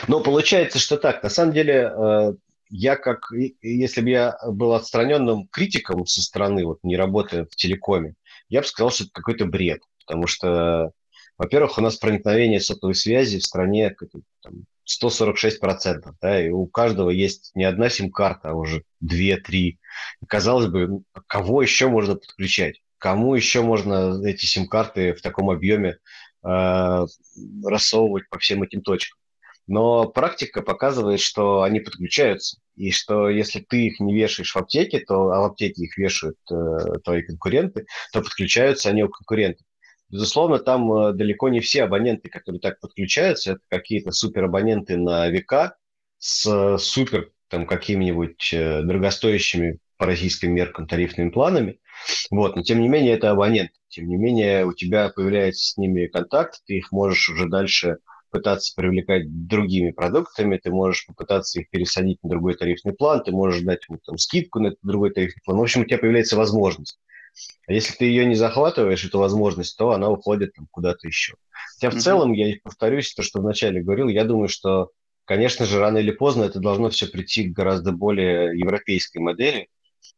[0.08, 1.24] Ну, получается, что так.
[1.24, 2.36] На самом деле,
[2.70, 8.16] я как, если бы я был отстраненным критиком со стороны, вот не работая в телекоме,
[8.50, 9.82] я бы сказал, что это какой-то бред.
[10.06, 10.92] Потому что
[11.42, 13.96] во-первых, у нас проникновение сотовой связи в стране
[14.44, 19.80] там, 146%, да, и у каждого есть не одна сим-карта, а уже две-три.
[20.28, 22.84] казалось бы, кого еще можно подключать?
[23.00, 25.98] Кому еще можно эти сим-карты в таком объеме
[26.44, 27.06] э,
[27.64, 29.18] рассовывать по всем этим точкам?
[29.66, 35.00] Но практика показывает, что они подключаются, и что если ты их не вешаешь в аптеке,
[35.00, 39.66] то а в аптеке их вешают э, твои конкуренты, то подключаются они у конкурентов.
[40.12, 45.78] Безусловно, там э, далеко не все абоненты, которые так подключаются, это какие-то суперабоненты на века
[46.18, 51.80] с э, супер там какими-нибудь э, дорогостоящими по российским меркам тарифными планами.
[52.30, 53.72] Вот, но тем не менее это абонент.
[53.88, 57.98] Тем не менее у тебя появляется с ними контакт, ты их можешь уже дальше
[58.32, 63.62] пытаться привлекать другими продуктами, ты можешь попытаться их пересадить на другой тарифный план, ты можешь
[63.62, 65.58] дать ему там скидку на этот другой тарифный план.
[65.58, 66.98] В общем, у тебя появляется возможность.
[67.68, 71.36] А если ты ее не захватываешь, эту возможность, то она уходит там куда-то еще.
[71.76, 72.00] Хотя в mm-hmm.
[72.00, 74.90] целом, я повторюсь, то, что вначале говорил, я думаю, что,
[75.26, 79.68] конечно же, рано или поздно это должно все прийти к гораздо более европейской модели,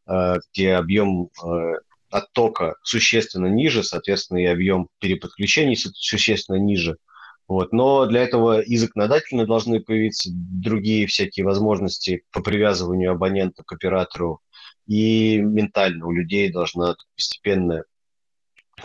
[0.07, 1.73] э, где объем э,
[2.09, 6.97] оттока существенно ниже, соответственно, и объем переподключений существенно ниже.
[7.47, 7.73] Вот.
[7.73, 14.39] Но для этого и законодательно должны появиться другие всякие возможности по привязыванию абонента к оператору,
[14.87, 17.83] и ментально у людей должна постепенно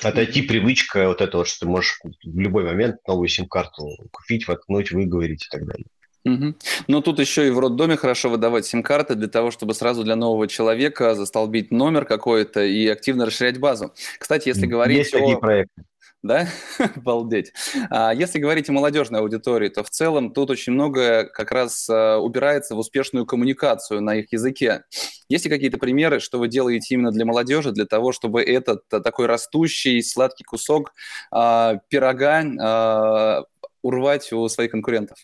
[0.02, 5.46] отойти привычка вот этого, что ты можешь в любой момент новую сим-карту купить, воткнуть, выговорить
[5.46, 5.86] и так далее.
[6.24, 6.54] Угу.
[6.88, 10.46] Но тут еще и в роддоме хорошо выдавать сим-карты для того, чтобы сразу для нового
[10.46, 13.94] человека застолбить номер какой-то и активно расширять базу.
[14.18, 15.20] Кстати, если говорить Есть о...
[15.20, 15.84] такие проекты
[16.22, 16.48] да?
[16.96, 17.52] Обалдеть.
[17.90, 22.18] А если говорить о молодежной аудитории, то в целом тут очень много как раз а,
[22.18, 24.84] убирается в успешную коммуникацию на их языке.
[25.28, 29.00] Есть ли какие-то примеры, что вы делаете именно для молодежи, для того, чтобы этот а,
[29.00, 30.92] такой растущий сладкий кусок
[31.30, 33.44] а, пирога а,
[33.82, 35.18] урвать у своих конкурентов?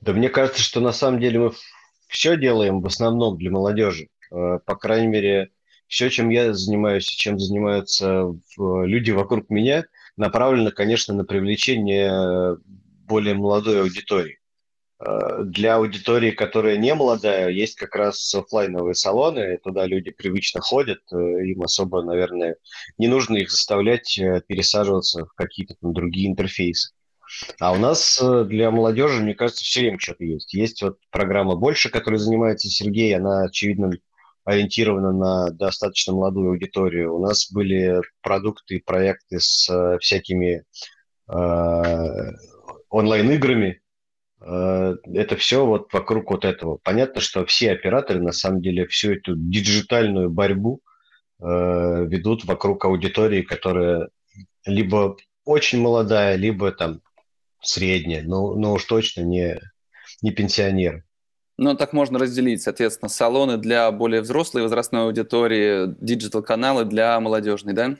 [0.00, 1.52] Да мне кажется, что на самом деле мы
[2.08, 4.08] все делаем в основном для молодежи.
[4.30, 5.50] По крайней мере,
[5.88, 9.84] все, чем я занимаюсь, чем занимаются люди вокруг меня,
[10.16, 12.58] направлено, конечно, на привлечение
[13.06, 14.38] более молодой аудитории.
[15.00, 21.00] Э, для аудитории, которая не молодая, есть как раз офлайновые салоны, туда люди привычно ходят,
[21.12, 22.56] э, им особо, наверное,
[22.98, 26.92] не нужно их заставлять э, пересаживаться в какие-то там другие интерфейсы.
[27.60, 30.54] А у нас для молодежи, мне кажется, все время что-то есть.
[30.54, 33.92] Есть вот программа «Больше», которой занимается Сергей, она, очевидно,
[34.44, 37.14] ориентирована на достаточно молодую аудиторию.
[37.14, 40.64] У нас были продукты проекты с э, всякими
[41.28, 42.32] э,
[42.88, 43.80] онлайн-играми.
[44.40, 46.78] Э, это все вот вокруг вот этого.
[46.82, 50.80] Понятно, что все операторы на самом деле всю эту диджитальную борьбу
[51.40, 54.08] э, ведут вокруг аудитории, которая
[54.64, 57.00] либо очень молодая, либо там
[57.62, 59.60] средняя, но, но уж точно не,
[60.22, 61.04] не пенсионеры.
[61.60, 67.96] Ну, так можно разделить, соответственно, салоны для более взрослой возрастной аудитории, digital-каналы для молодежной, да?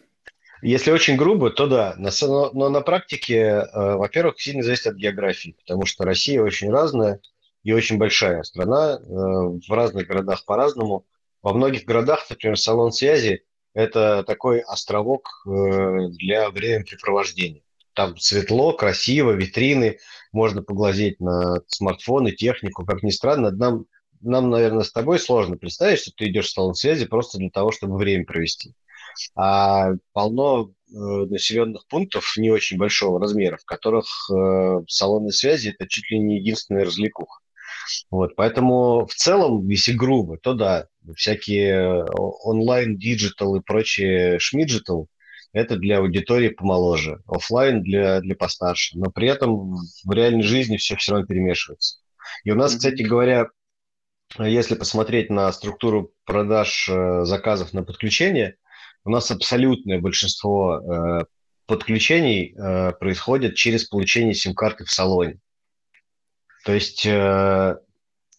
[0.63, 1.95] Если очень грубо, то да.
[1.99, 7.21] Но, но на практике, э, во-первых, сильно зависит от географии, потому что Россия очень разная
[7.65, 11.05] и очень большая страна, э, в разных городах по-разному.
[11.43, 13.43] Во многих городах, например, салон связи–
[13.75, 17.63] это такой островок э, для времяпрепровождения.
[17.95, 19.99] Там светло, красиво, витрины,
[20.33, 22.85] можно поглазеть на смартфоны, технику.
[22.85, 23.87] Как ни странно, нам,
[24.21, 27.73] нам, наверное, с тобой сложно представить, что ты идешь в салон связи просто для того,
[27.73, 28.75] чтобы время провести.
[29.35, 35.89] А полно э, населенных пунктов не очень большого размера, в которых э, салоны связи это
[35.89, 37.41] чуть ли не единственная развлекуха.
[38.11, 40.87] Вот, поэтому в целом, если грубо, то да,
[41.17, 45.09] всякие э, онлайн, digital и прочие шмиджитал,
[45.53, 48.99] это для аудитории помоложе, офлайн для, для постарше.
[48.99, 51.99] Но при этом в реальной жизни все все равно перемешивается.
[52.45, 53.49] И у нас, кстати говоря,
[54.39, 58.57] если посмотреть на структуру продаж э, заказов на подключение,
[59.05, 61.25] у нас абсолютное большинство э,
[61.67, 65.39] подключений э, происходит через получение сим-карты в салоне.
[66.65, 67.09] То есть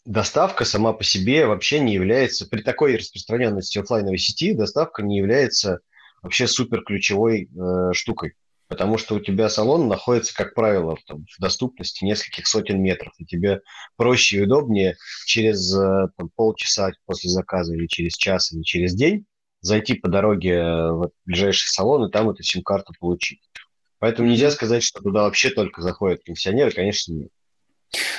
[0.06, 5.80] доставка сама по себе вообще не является, при такой распространенности офлайновой сети, доставка не является
[6.21, 8.34] вообще супер ключевой э, штукой.
[8.67, 13.13] Потому что у тебя салон находится, как правило, там, в доступности нескольких сотен метров.
[13.17, 13.62] И тебе
[13.97, 19.25] проще и удобнее через э, там, полчаса после заказа или через час или через день
[19.62, 23.41] зайти по дороге э, в ближайший салон и там эту сим-карту получить.
[23.97, 27.30] Поэтому нельзя сказать, что туда вообще только заходят пенсионеры, конечно, нет.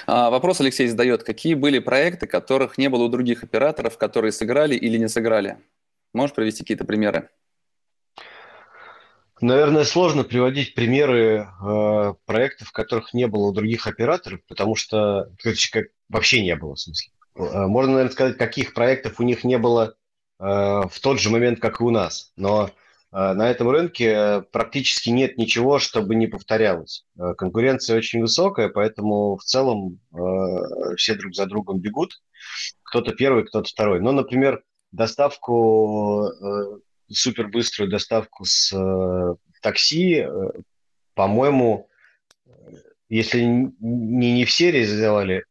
[0.06, 1.22] А, вопрос Алексей задает.
[1.22, 5.58] Какие были проекты, которых не было у других операторов, которые сыграли или не сыграли?
[6.12, 7.30] Можешь привести какие-то примеры?
[9.40, 15.30] Наверное, сложно приводить примеры э, проектов, которых не было у других операторов, потому что
[15.72, 17.12] как, вообще не было в смысле.
[17.36, 19.94] Э, можно, наверное, сказать, каких проектов у них не было
[20.38, 22.32] э, в тот же момент, как и у нас.
[22.36, 27.06] Но э, на этом рынке практически нет ничего, чтобы не повторялось.
[27.18, 32.20] Э, конкуренция очень высокая, поэтому в целом э, все друг за другом бегут.
[32.82, 34.00] Кто-то первый, кто-то второй.
[34.00, 34.62] Но, например,
[34.92, 36.78] доставку э,
[37.10, 40.26] супербыструю доставку с э, такси,
[41.14, 41.88] по-моему,
[43.08, 45.44] если не, не все реализовали,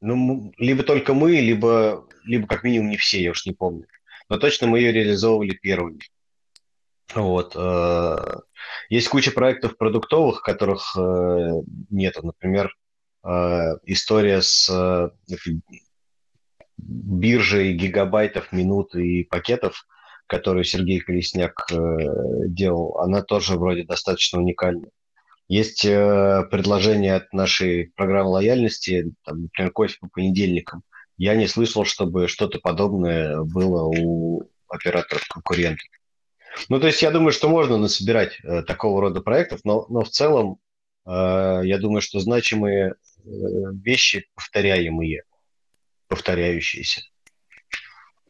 [0.00, 3.86] ну, либо только мы, либо, либо как минимум не все, я уж не помню.
[4.28, 6.00] Но точно мы ее реализовывали первыми.
[7.14, 7.54] Вот.
[7.56, 8.40] Э,
[8.88, 11.52] есть куча проектов продуктовых, которых э,
[11.90, 12.22] нет.
[12.22, 12.74] Например,
[13.24, 15.12] э, история с
[16.76, 19.86] биржей гигабайтов, минут и пакетов,
[20.26, 21.70] которую Сергей Колесняк
[22.46, 24.88] делал, она тоже вроде достаточно уникальна.
[25.48, 30.82] Есть предложение от нашей программы лояльности, там, например, кофе по понедельникам.
[31.18, 35.86] Я не слышал, чтобы что-то подобное было у операторов конкурентов.
[36.68, 40.08] Ну, то есть я думаю, что можно насобирать э, такого рода проектов, но, но в
[40.08, 40.58] целом
[41.06, 42.94] э, я думаю, что значимые э,
[43.82, 45.24] вещи повторяемые,
[46.08, 47.02] повторяющиеся.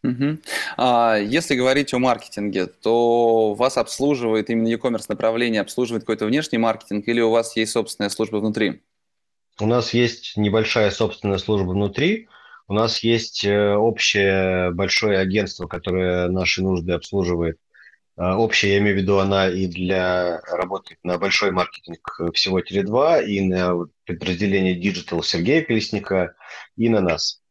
[0.03, 0.39] Угу.
[0.77, 7.09] А если говорить о маркетинге, то вас обслуживает именно e-commerce направление, обслуживает какой-то внешний маркетинг
[7.09, 8.83] или у вас есть собственная служба внутри?
[9.59, 12.29] У нас есть небольшая собственная служба внутри.
[12.69, 17.59] У нас есть э, общее большое агентство, которое наши нужды обслуживает
[18.17, 23.27] а, общая, я имею в виду, она и для работает на большой маркетинг всего Теле2,
[23.27, 26.35] и на подразделение Digital Сергея Колесника,
[26.77, 27.43] и на нас.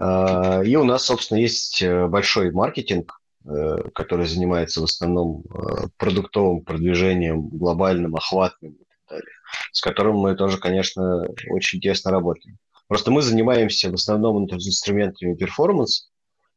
[0.00, 5.88] А, и у нас, собственно, есть э, большой маркетинг, э, который занимается в основном э,
[5.98, 9.34] продуктовым продвижением, глобальным, охватным и так далее,
[9.72, 12.56] с которым мы тоже, конечно, очень тесно работаем.
[12.88, 16.08] Просто мы занимаемся в основном инструментами performance,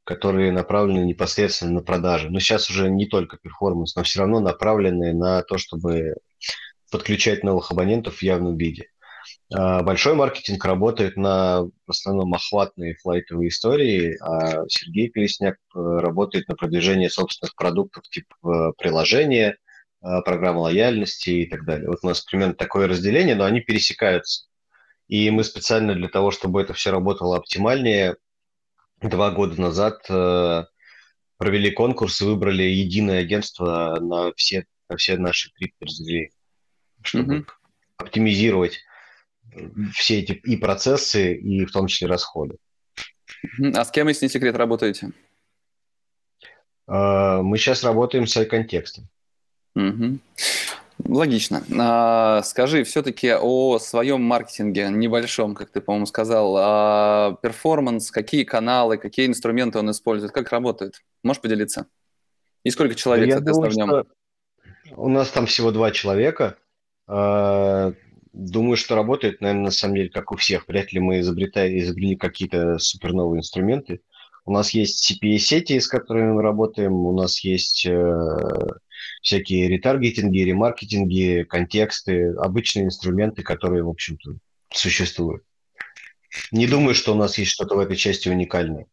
[0.05, 2.29] которые направлены непосредственно на продажи.
[2.29, 6.15] Но сейчас уже не только performance, но все равно направлены на то, чтобы
[6.89, 8.87] подключать новых абонентов в явном виде.
[9.53, 16.47] А, большой маркетинг работает на в основном охватные флайтовые истории, а Сергей Колесняк э, работает
[16.47, 19.57] на продвижение собственных продуктов типа э, приложения,
[20.01, 21.87] э, программы лояльности и так далее.
[21.87, 24.47] Вот у нас примерно такое разделение, но они пересекаются.
[25.07, 28.15] И мы специально для того, чтобы это все работало оптимальнее,
[29.01, 30.63] два года назад э,
[31.37, 36.31] провели конкурс и выбрали единое агентство на все, на все наши три подразделения,
[37.01, 37.45] чтобы mm-hmm.
[37.97, 38.79] оптимизировать
[39.93, 42.57] все эти и процессы, и в том числе расходы.
[43.75, 45.11] А с кем, если не секрет, работаете?
[46.87, 49.07] Э, мы сейчас работаем с контекстом.
[49.75, 50.19] Угу.
[51.05, 51.63] Логично.
[51.77, 56.55] А, скажи все-таки о своем маркетинге небольшом, как ты, по-моему, сказал.
[56.57, 61.01] А, перформанс, какие каналы, какие инструменты он использует, как работает?
[61.23, 61.87] Можешь поделиться?
[62.63, 64.05] И сколько человек, Я думаю, нем?
[64.95, 66.57] У нас там всего два человека.
[68.33, 70.67] Думаю, что работает, наверное, на самом деле, как у всех.
[70.67, 74.01] Вряд ли мы изобретали, изобрели какие-то суперновые инструменты.
[74.45, 76.93] У нас есть CPA-сети, с которыми мы работаем.
[76.93, 78.19] У нас есть э,
[79.21, 84.37] всякие ретаргетинги, ремаркетинги, контексты, обычные инструменты, которые, в общем-то,
[84.73, 85.43] существуют.
[86.51, 88.87] Не думаю, что у нас есть что-то в этой части уникальное.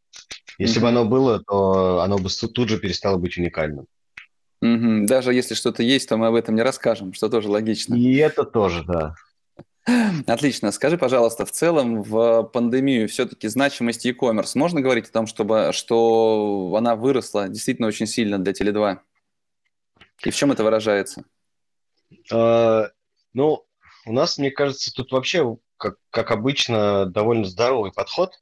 [0.59, 0.83] Если mm-hmm.
[0.83, 3.87] бы оно было, то оно бы тут же перестало быть уникальным.
[4.63, 5.07] Mm-hmm.
[5.07, 7.95] Даже если что-то есть, то мы об этом не расскажем, что тоже логично.
[7.95, 9.15] И это тоже, да.
[10.27, 10.73] Отлично.
[10.73, 16.75] Скажи, пожалуйста, в целом в пандемию все-таки значимость e-commerce можно говорить о том, чтобы, что
[16.77, 18.99] она выросла действительно очень сильно для Теле2?
[20.25, 21.25] И в чем это выражается?
[22.31, 22.91] А,
[23.33, 23.65] ну,
[24.07, 28.41] у нас, мне кажется, тут вообще, как, как обычно, довольно здоровый подход.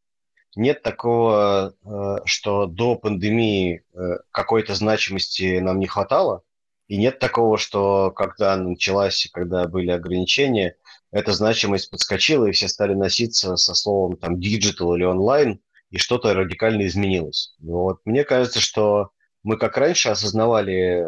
[0.57, 3.99] Нет такого, э, что до пандемии э,
[4.33, 6.43] какой-то значимости нам не хватало.
[6.89, 10.77] И нет такого, что когда началась, когда были ограничения,
[11.11, 16.35] эта значимость подскочила, и все стали носиться со словом там digital или онлайн, и что-то
[16.35, 17.55] радикально изменилось.
[17.61, 18.01] Вот.
[18.05, 19.11] Мне кажется, что
[19.43, 21.07] мы как раньше осознавали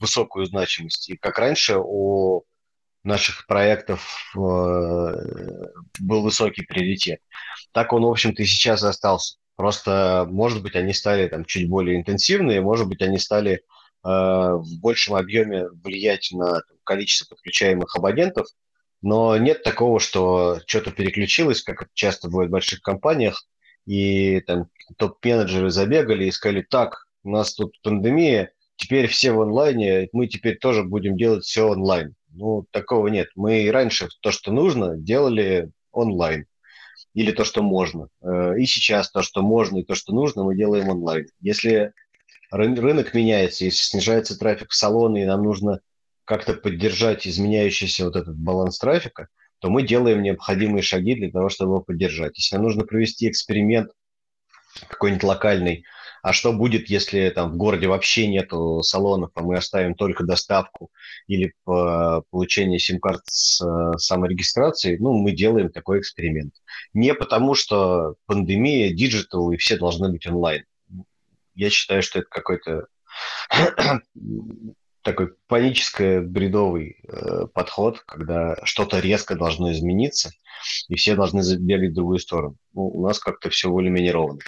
[0.00, 1.10] высокую значимость.
[1.10, 2.44] И как раньше у
[3.04, 7.20] наших проектов э, был высокий приоритет.
[7.72, 9.38] Так он, в общем-то, и сейчас остался.
[9.56, 13.60] Просто, может быть, они стали там чуть более интенсивные, может быть, они стали э,
[14.04, 18.46] в большем объеме влиять на там, количество подключаемых абонентов,
[19.02, 23.46] но нет такого, что что-то переключилось, как часто бывает в больших компаниях,
[23.84, 30.08] и там топ-менеджеры забегали и сказали, так, у нас тут пандемия, теперь все в онлайне,
[30.12, 32.14] мы теперь тоже будем делать все онлайн.
[32.34, 33.28] Ну, такого нет.
[33.34, 36.46] Мы и раньше то, что нужно, делали онлайн.
[37.14, 38.08] Или то, что можно.
[38.22, 41.26] Э, и сейчас то, что можно, и то, что нужно, мы делаем онлайн.
[41.40, 41.92] Если
[42.50, 45.80] рынок меняется, если снижается трафик в салоны, и нам нужно
[46.32, 49.28] как-то поддержать изменяющийся вот этот баланс трафика,
[49.58, 52.38] то мы делаем необходимые шаги для того, чтобы его поддержать.
[52.38, 53.90] Если нужно провести эксперимент
[54.88, 55.84] какой-нибудь локальный,
[56.22, 60.92] А что будет, если там в городе вообще нету салонов, а мы оставим только доставку
[61.26, 64.98] или по получение сим-карт с э, саморегистрацией?
[64.98, 66.54] Ну, мы делаем такой эксперимент.
[66.94, 70.64] Не потому, что пандемия, digital и все должны быть онлайн.
[71.56, 72.86] Я считаю, что это какой-то
[75.02, 80.30] такой панический, бредовый э, подход, когда что-то резко должно измениться,
[80.88, 82.56] и все должны забегать в другую сторону.
[82.72, 84.40] Ну, у нас как-то все более-менее ровно.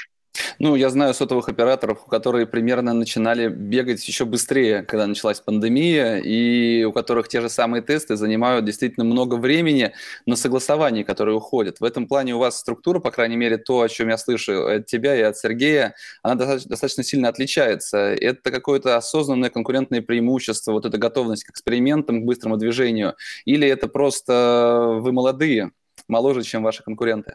[0.58, 6.84] Ну, я знаю сотовых операторов, которые примерно начинали бегать еще быстрее, когда началась пандемия, и
[6.84, 9.92] у которых те же самые тесты занимают действительно много времени
[10.26, 11.80] на согласование, которые уходят.
[11.80, 14.86] В этом плане у вас структура, по крайней мере, то, о чем я слышу от
[14.86, 17.98] тебя и от Сергея, она достаточно сильно отличается.
[17.98, 23.14] Это какое-то осознанное конкурентное преимущество, вот эта готовность к экспериментам, к быстрому движению,
[23.44, 25.70] или это просто вы молодые,
[26.08, 27.34] моложе, чем ваши конкуренты?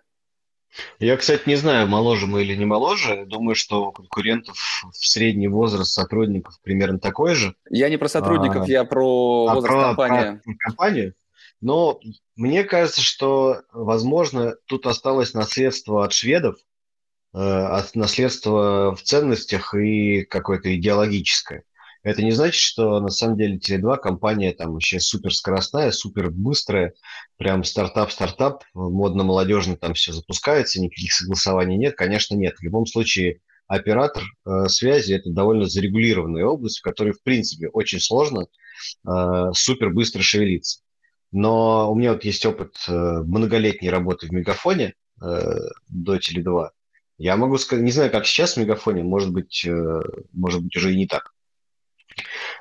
[0.99, 3.25] Я, кстати, не знаю, моложе мы или не моложе.
[3.25, 4.57] Думаю, что у конкурентов
[4.91, 7.55] в средний возраст сотрудников примерно такой же.
[7.69, 10.41] Я не про сотрудников, а, я про а возраст про, компании.
[10.43, 11.13] Про компанию.
[11.61, 11.99] Но
[12.35, 16.55] мне кажется, что, возможно, тут осталось наследство от шведов,
[17.33, 21.63] э, наследство в ценностях и какое-то идеологическое.
[22.01, 26.93] Это не значит, что на самом деле Tele2 компания там вообще супер скоростная, супер быстрая,
[27.37, 31.95] прям стартап-стартап, модно-молодежно там все запускается, никаких согласований нет.
[31.95, 32.55] Конечно, нет.
[32.57, 37.99] В любом случае, оператор э, связи– это довольно зарегулированная область, в которой, в принципе, очень
[37.99, 38.47] сложно
[39.05, 40.81] э, супер быстро шевелиться.
[41.31, 45.55] Но у меня вот есть опыт э, многолетней работы в Мегафоне э,
[45.89, 46.69] до Теле2.
[47.17, 50.93] Я могу сказать, не знаю, как сейчас в Мегафоне, может быть, э, может быть уже
[50.93, 51.33] и не так.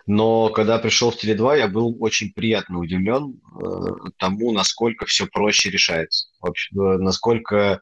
[0.09, 5.69] Но когда пришел в Теле2, я был очень приятно удивлен э, тому, насколько все проще
[5.69, 6.29] решается.
[6.41, 7.79] Вообще, э, насколько э,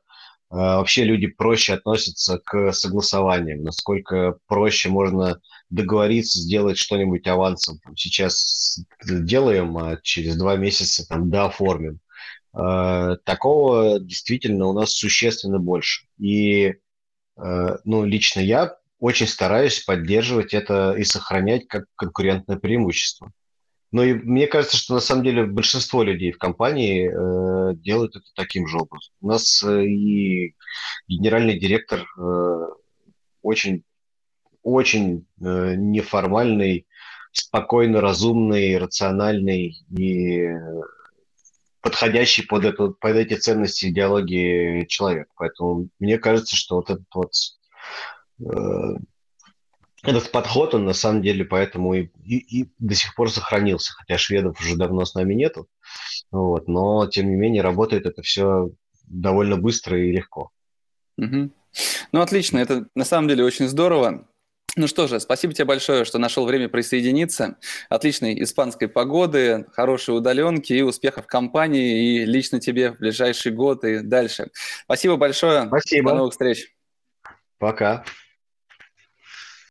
[0.51, 7.79] вообще люди проще относятся к согласованиям, насколько проще можно договориться, сделать что-нибудь авансом.
[7.79, 12.01] Там, сейчас делаем, а через два месяца там дооформим.
[12.59, 16.09] Э, такого действительно у нас существенно больше.
[16.19, 16.75] И
[17.37, 23.31] э, ну, лично я очень стараюсь поддерживать это и сохранять как конкурентное преимущество.
[23.93, 28.27] Но и мне кажется, что на самом деле большинство людей в компании э, делают это
[28.35, 29.13] таким же образом.
[29.21, 30.55] У нас э, и
[31.09, 32.67] генеральный директор э,
[33.43, 33.85] очень,
[34.63, 36.87] очень э, неформальный,
[37.33, 40.49] спокойно разумный, рациональный и
[41.81, 45.29] подходящий под, эту, под эти ценности идеологии человек.
[45.37, 47.33] Поэтому мне кажется, что вот этот вот
[47.89, 48.16] Э,
[50.03, 54.19] этот подход, он на самом деле поэтому и, и, и до сих пор сохранился, хотя
[54.19, 55.69] шведов уже давно с нами нету,
[56.31, 58.71] вот, но тем не менее работает это все
[59.05, 60.51] довольно быстро и легко.
[61.19, 61.51] Угу.
[62.13, 64.29] Ну, отлично, это на самом деле очень здорово.
[64.79, 67.57] Ну что же, спасибо тебе большое, что нашел время присоединиться.
[67.89, 74.01] Отличной испанской погоды, хорошей удаленки и успехов компании и лично тебе в ближайший год и
[74.01, 74.51] дальше.
[74.85, 75.67] Спасибо большое.
[75.69, 76.11] Спасибо.
[76.11, 76.75] До новых встреч.
[77.59, 78.05] Пока.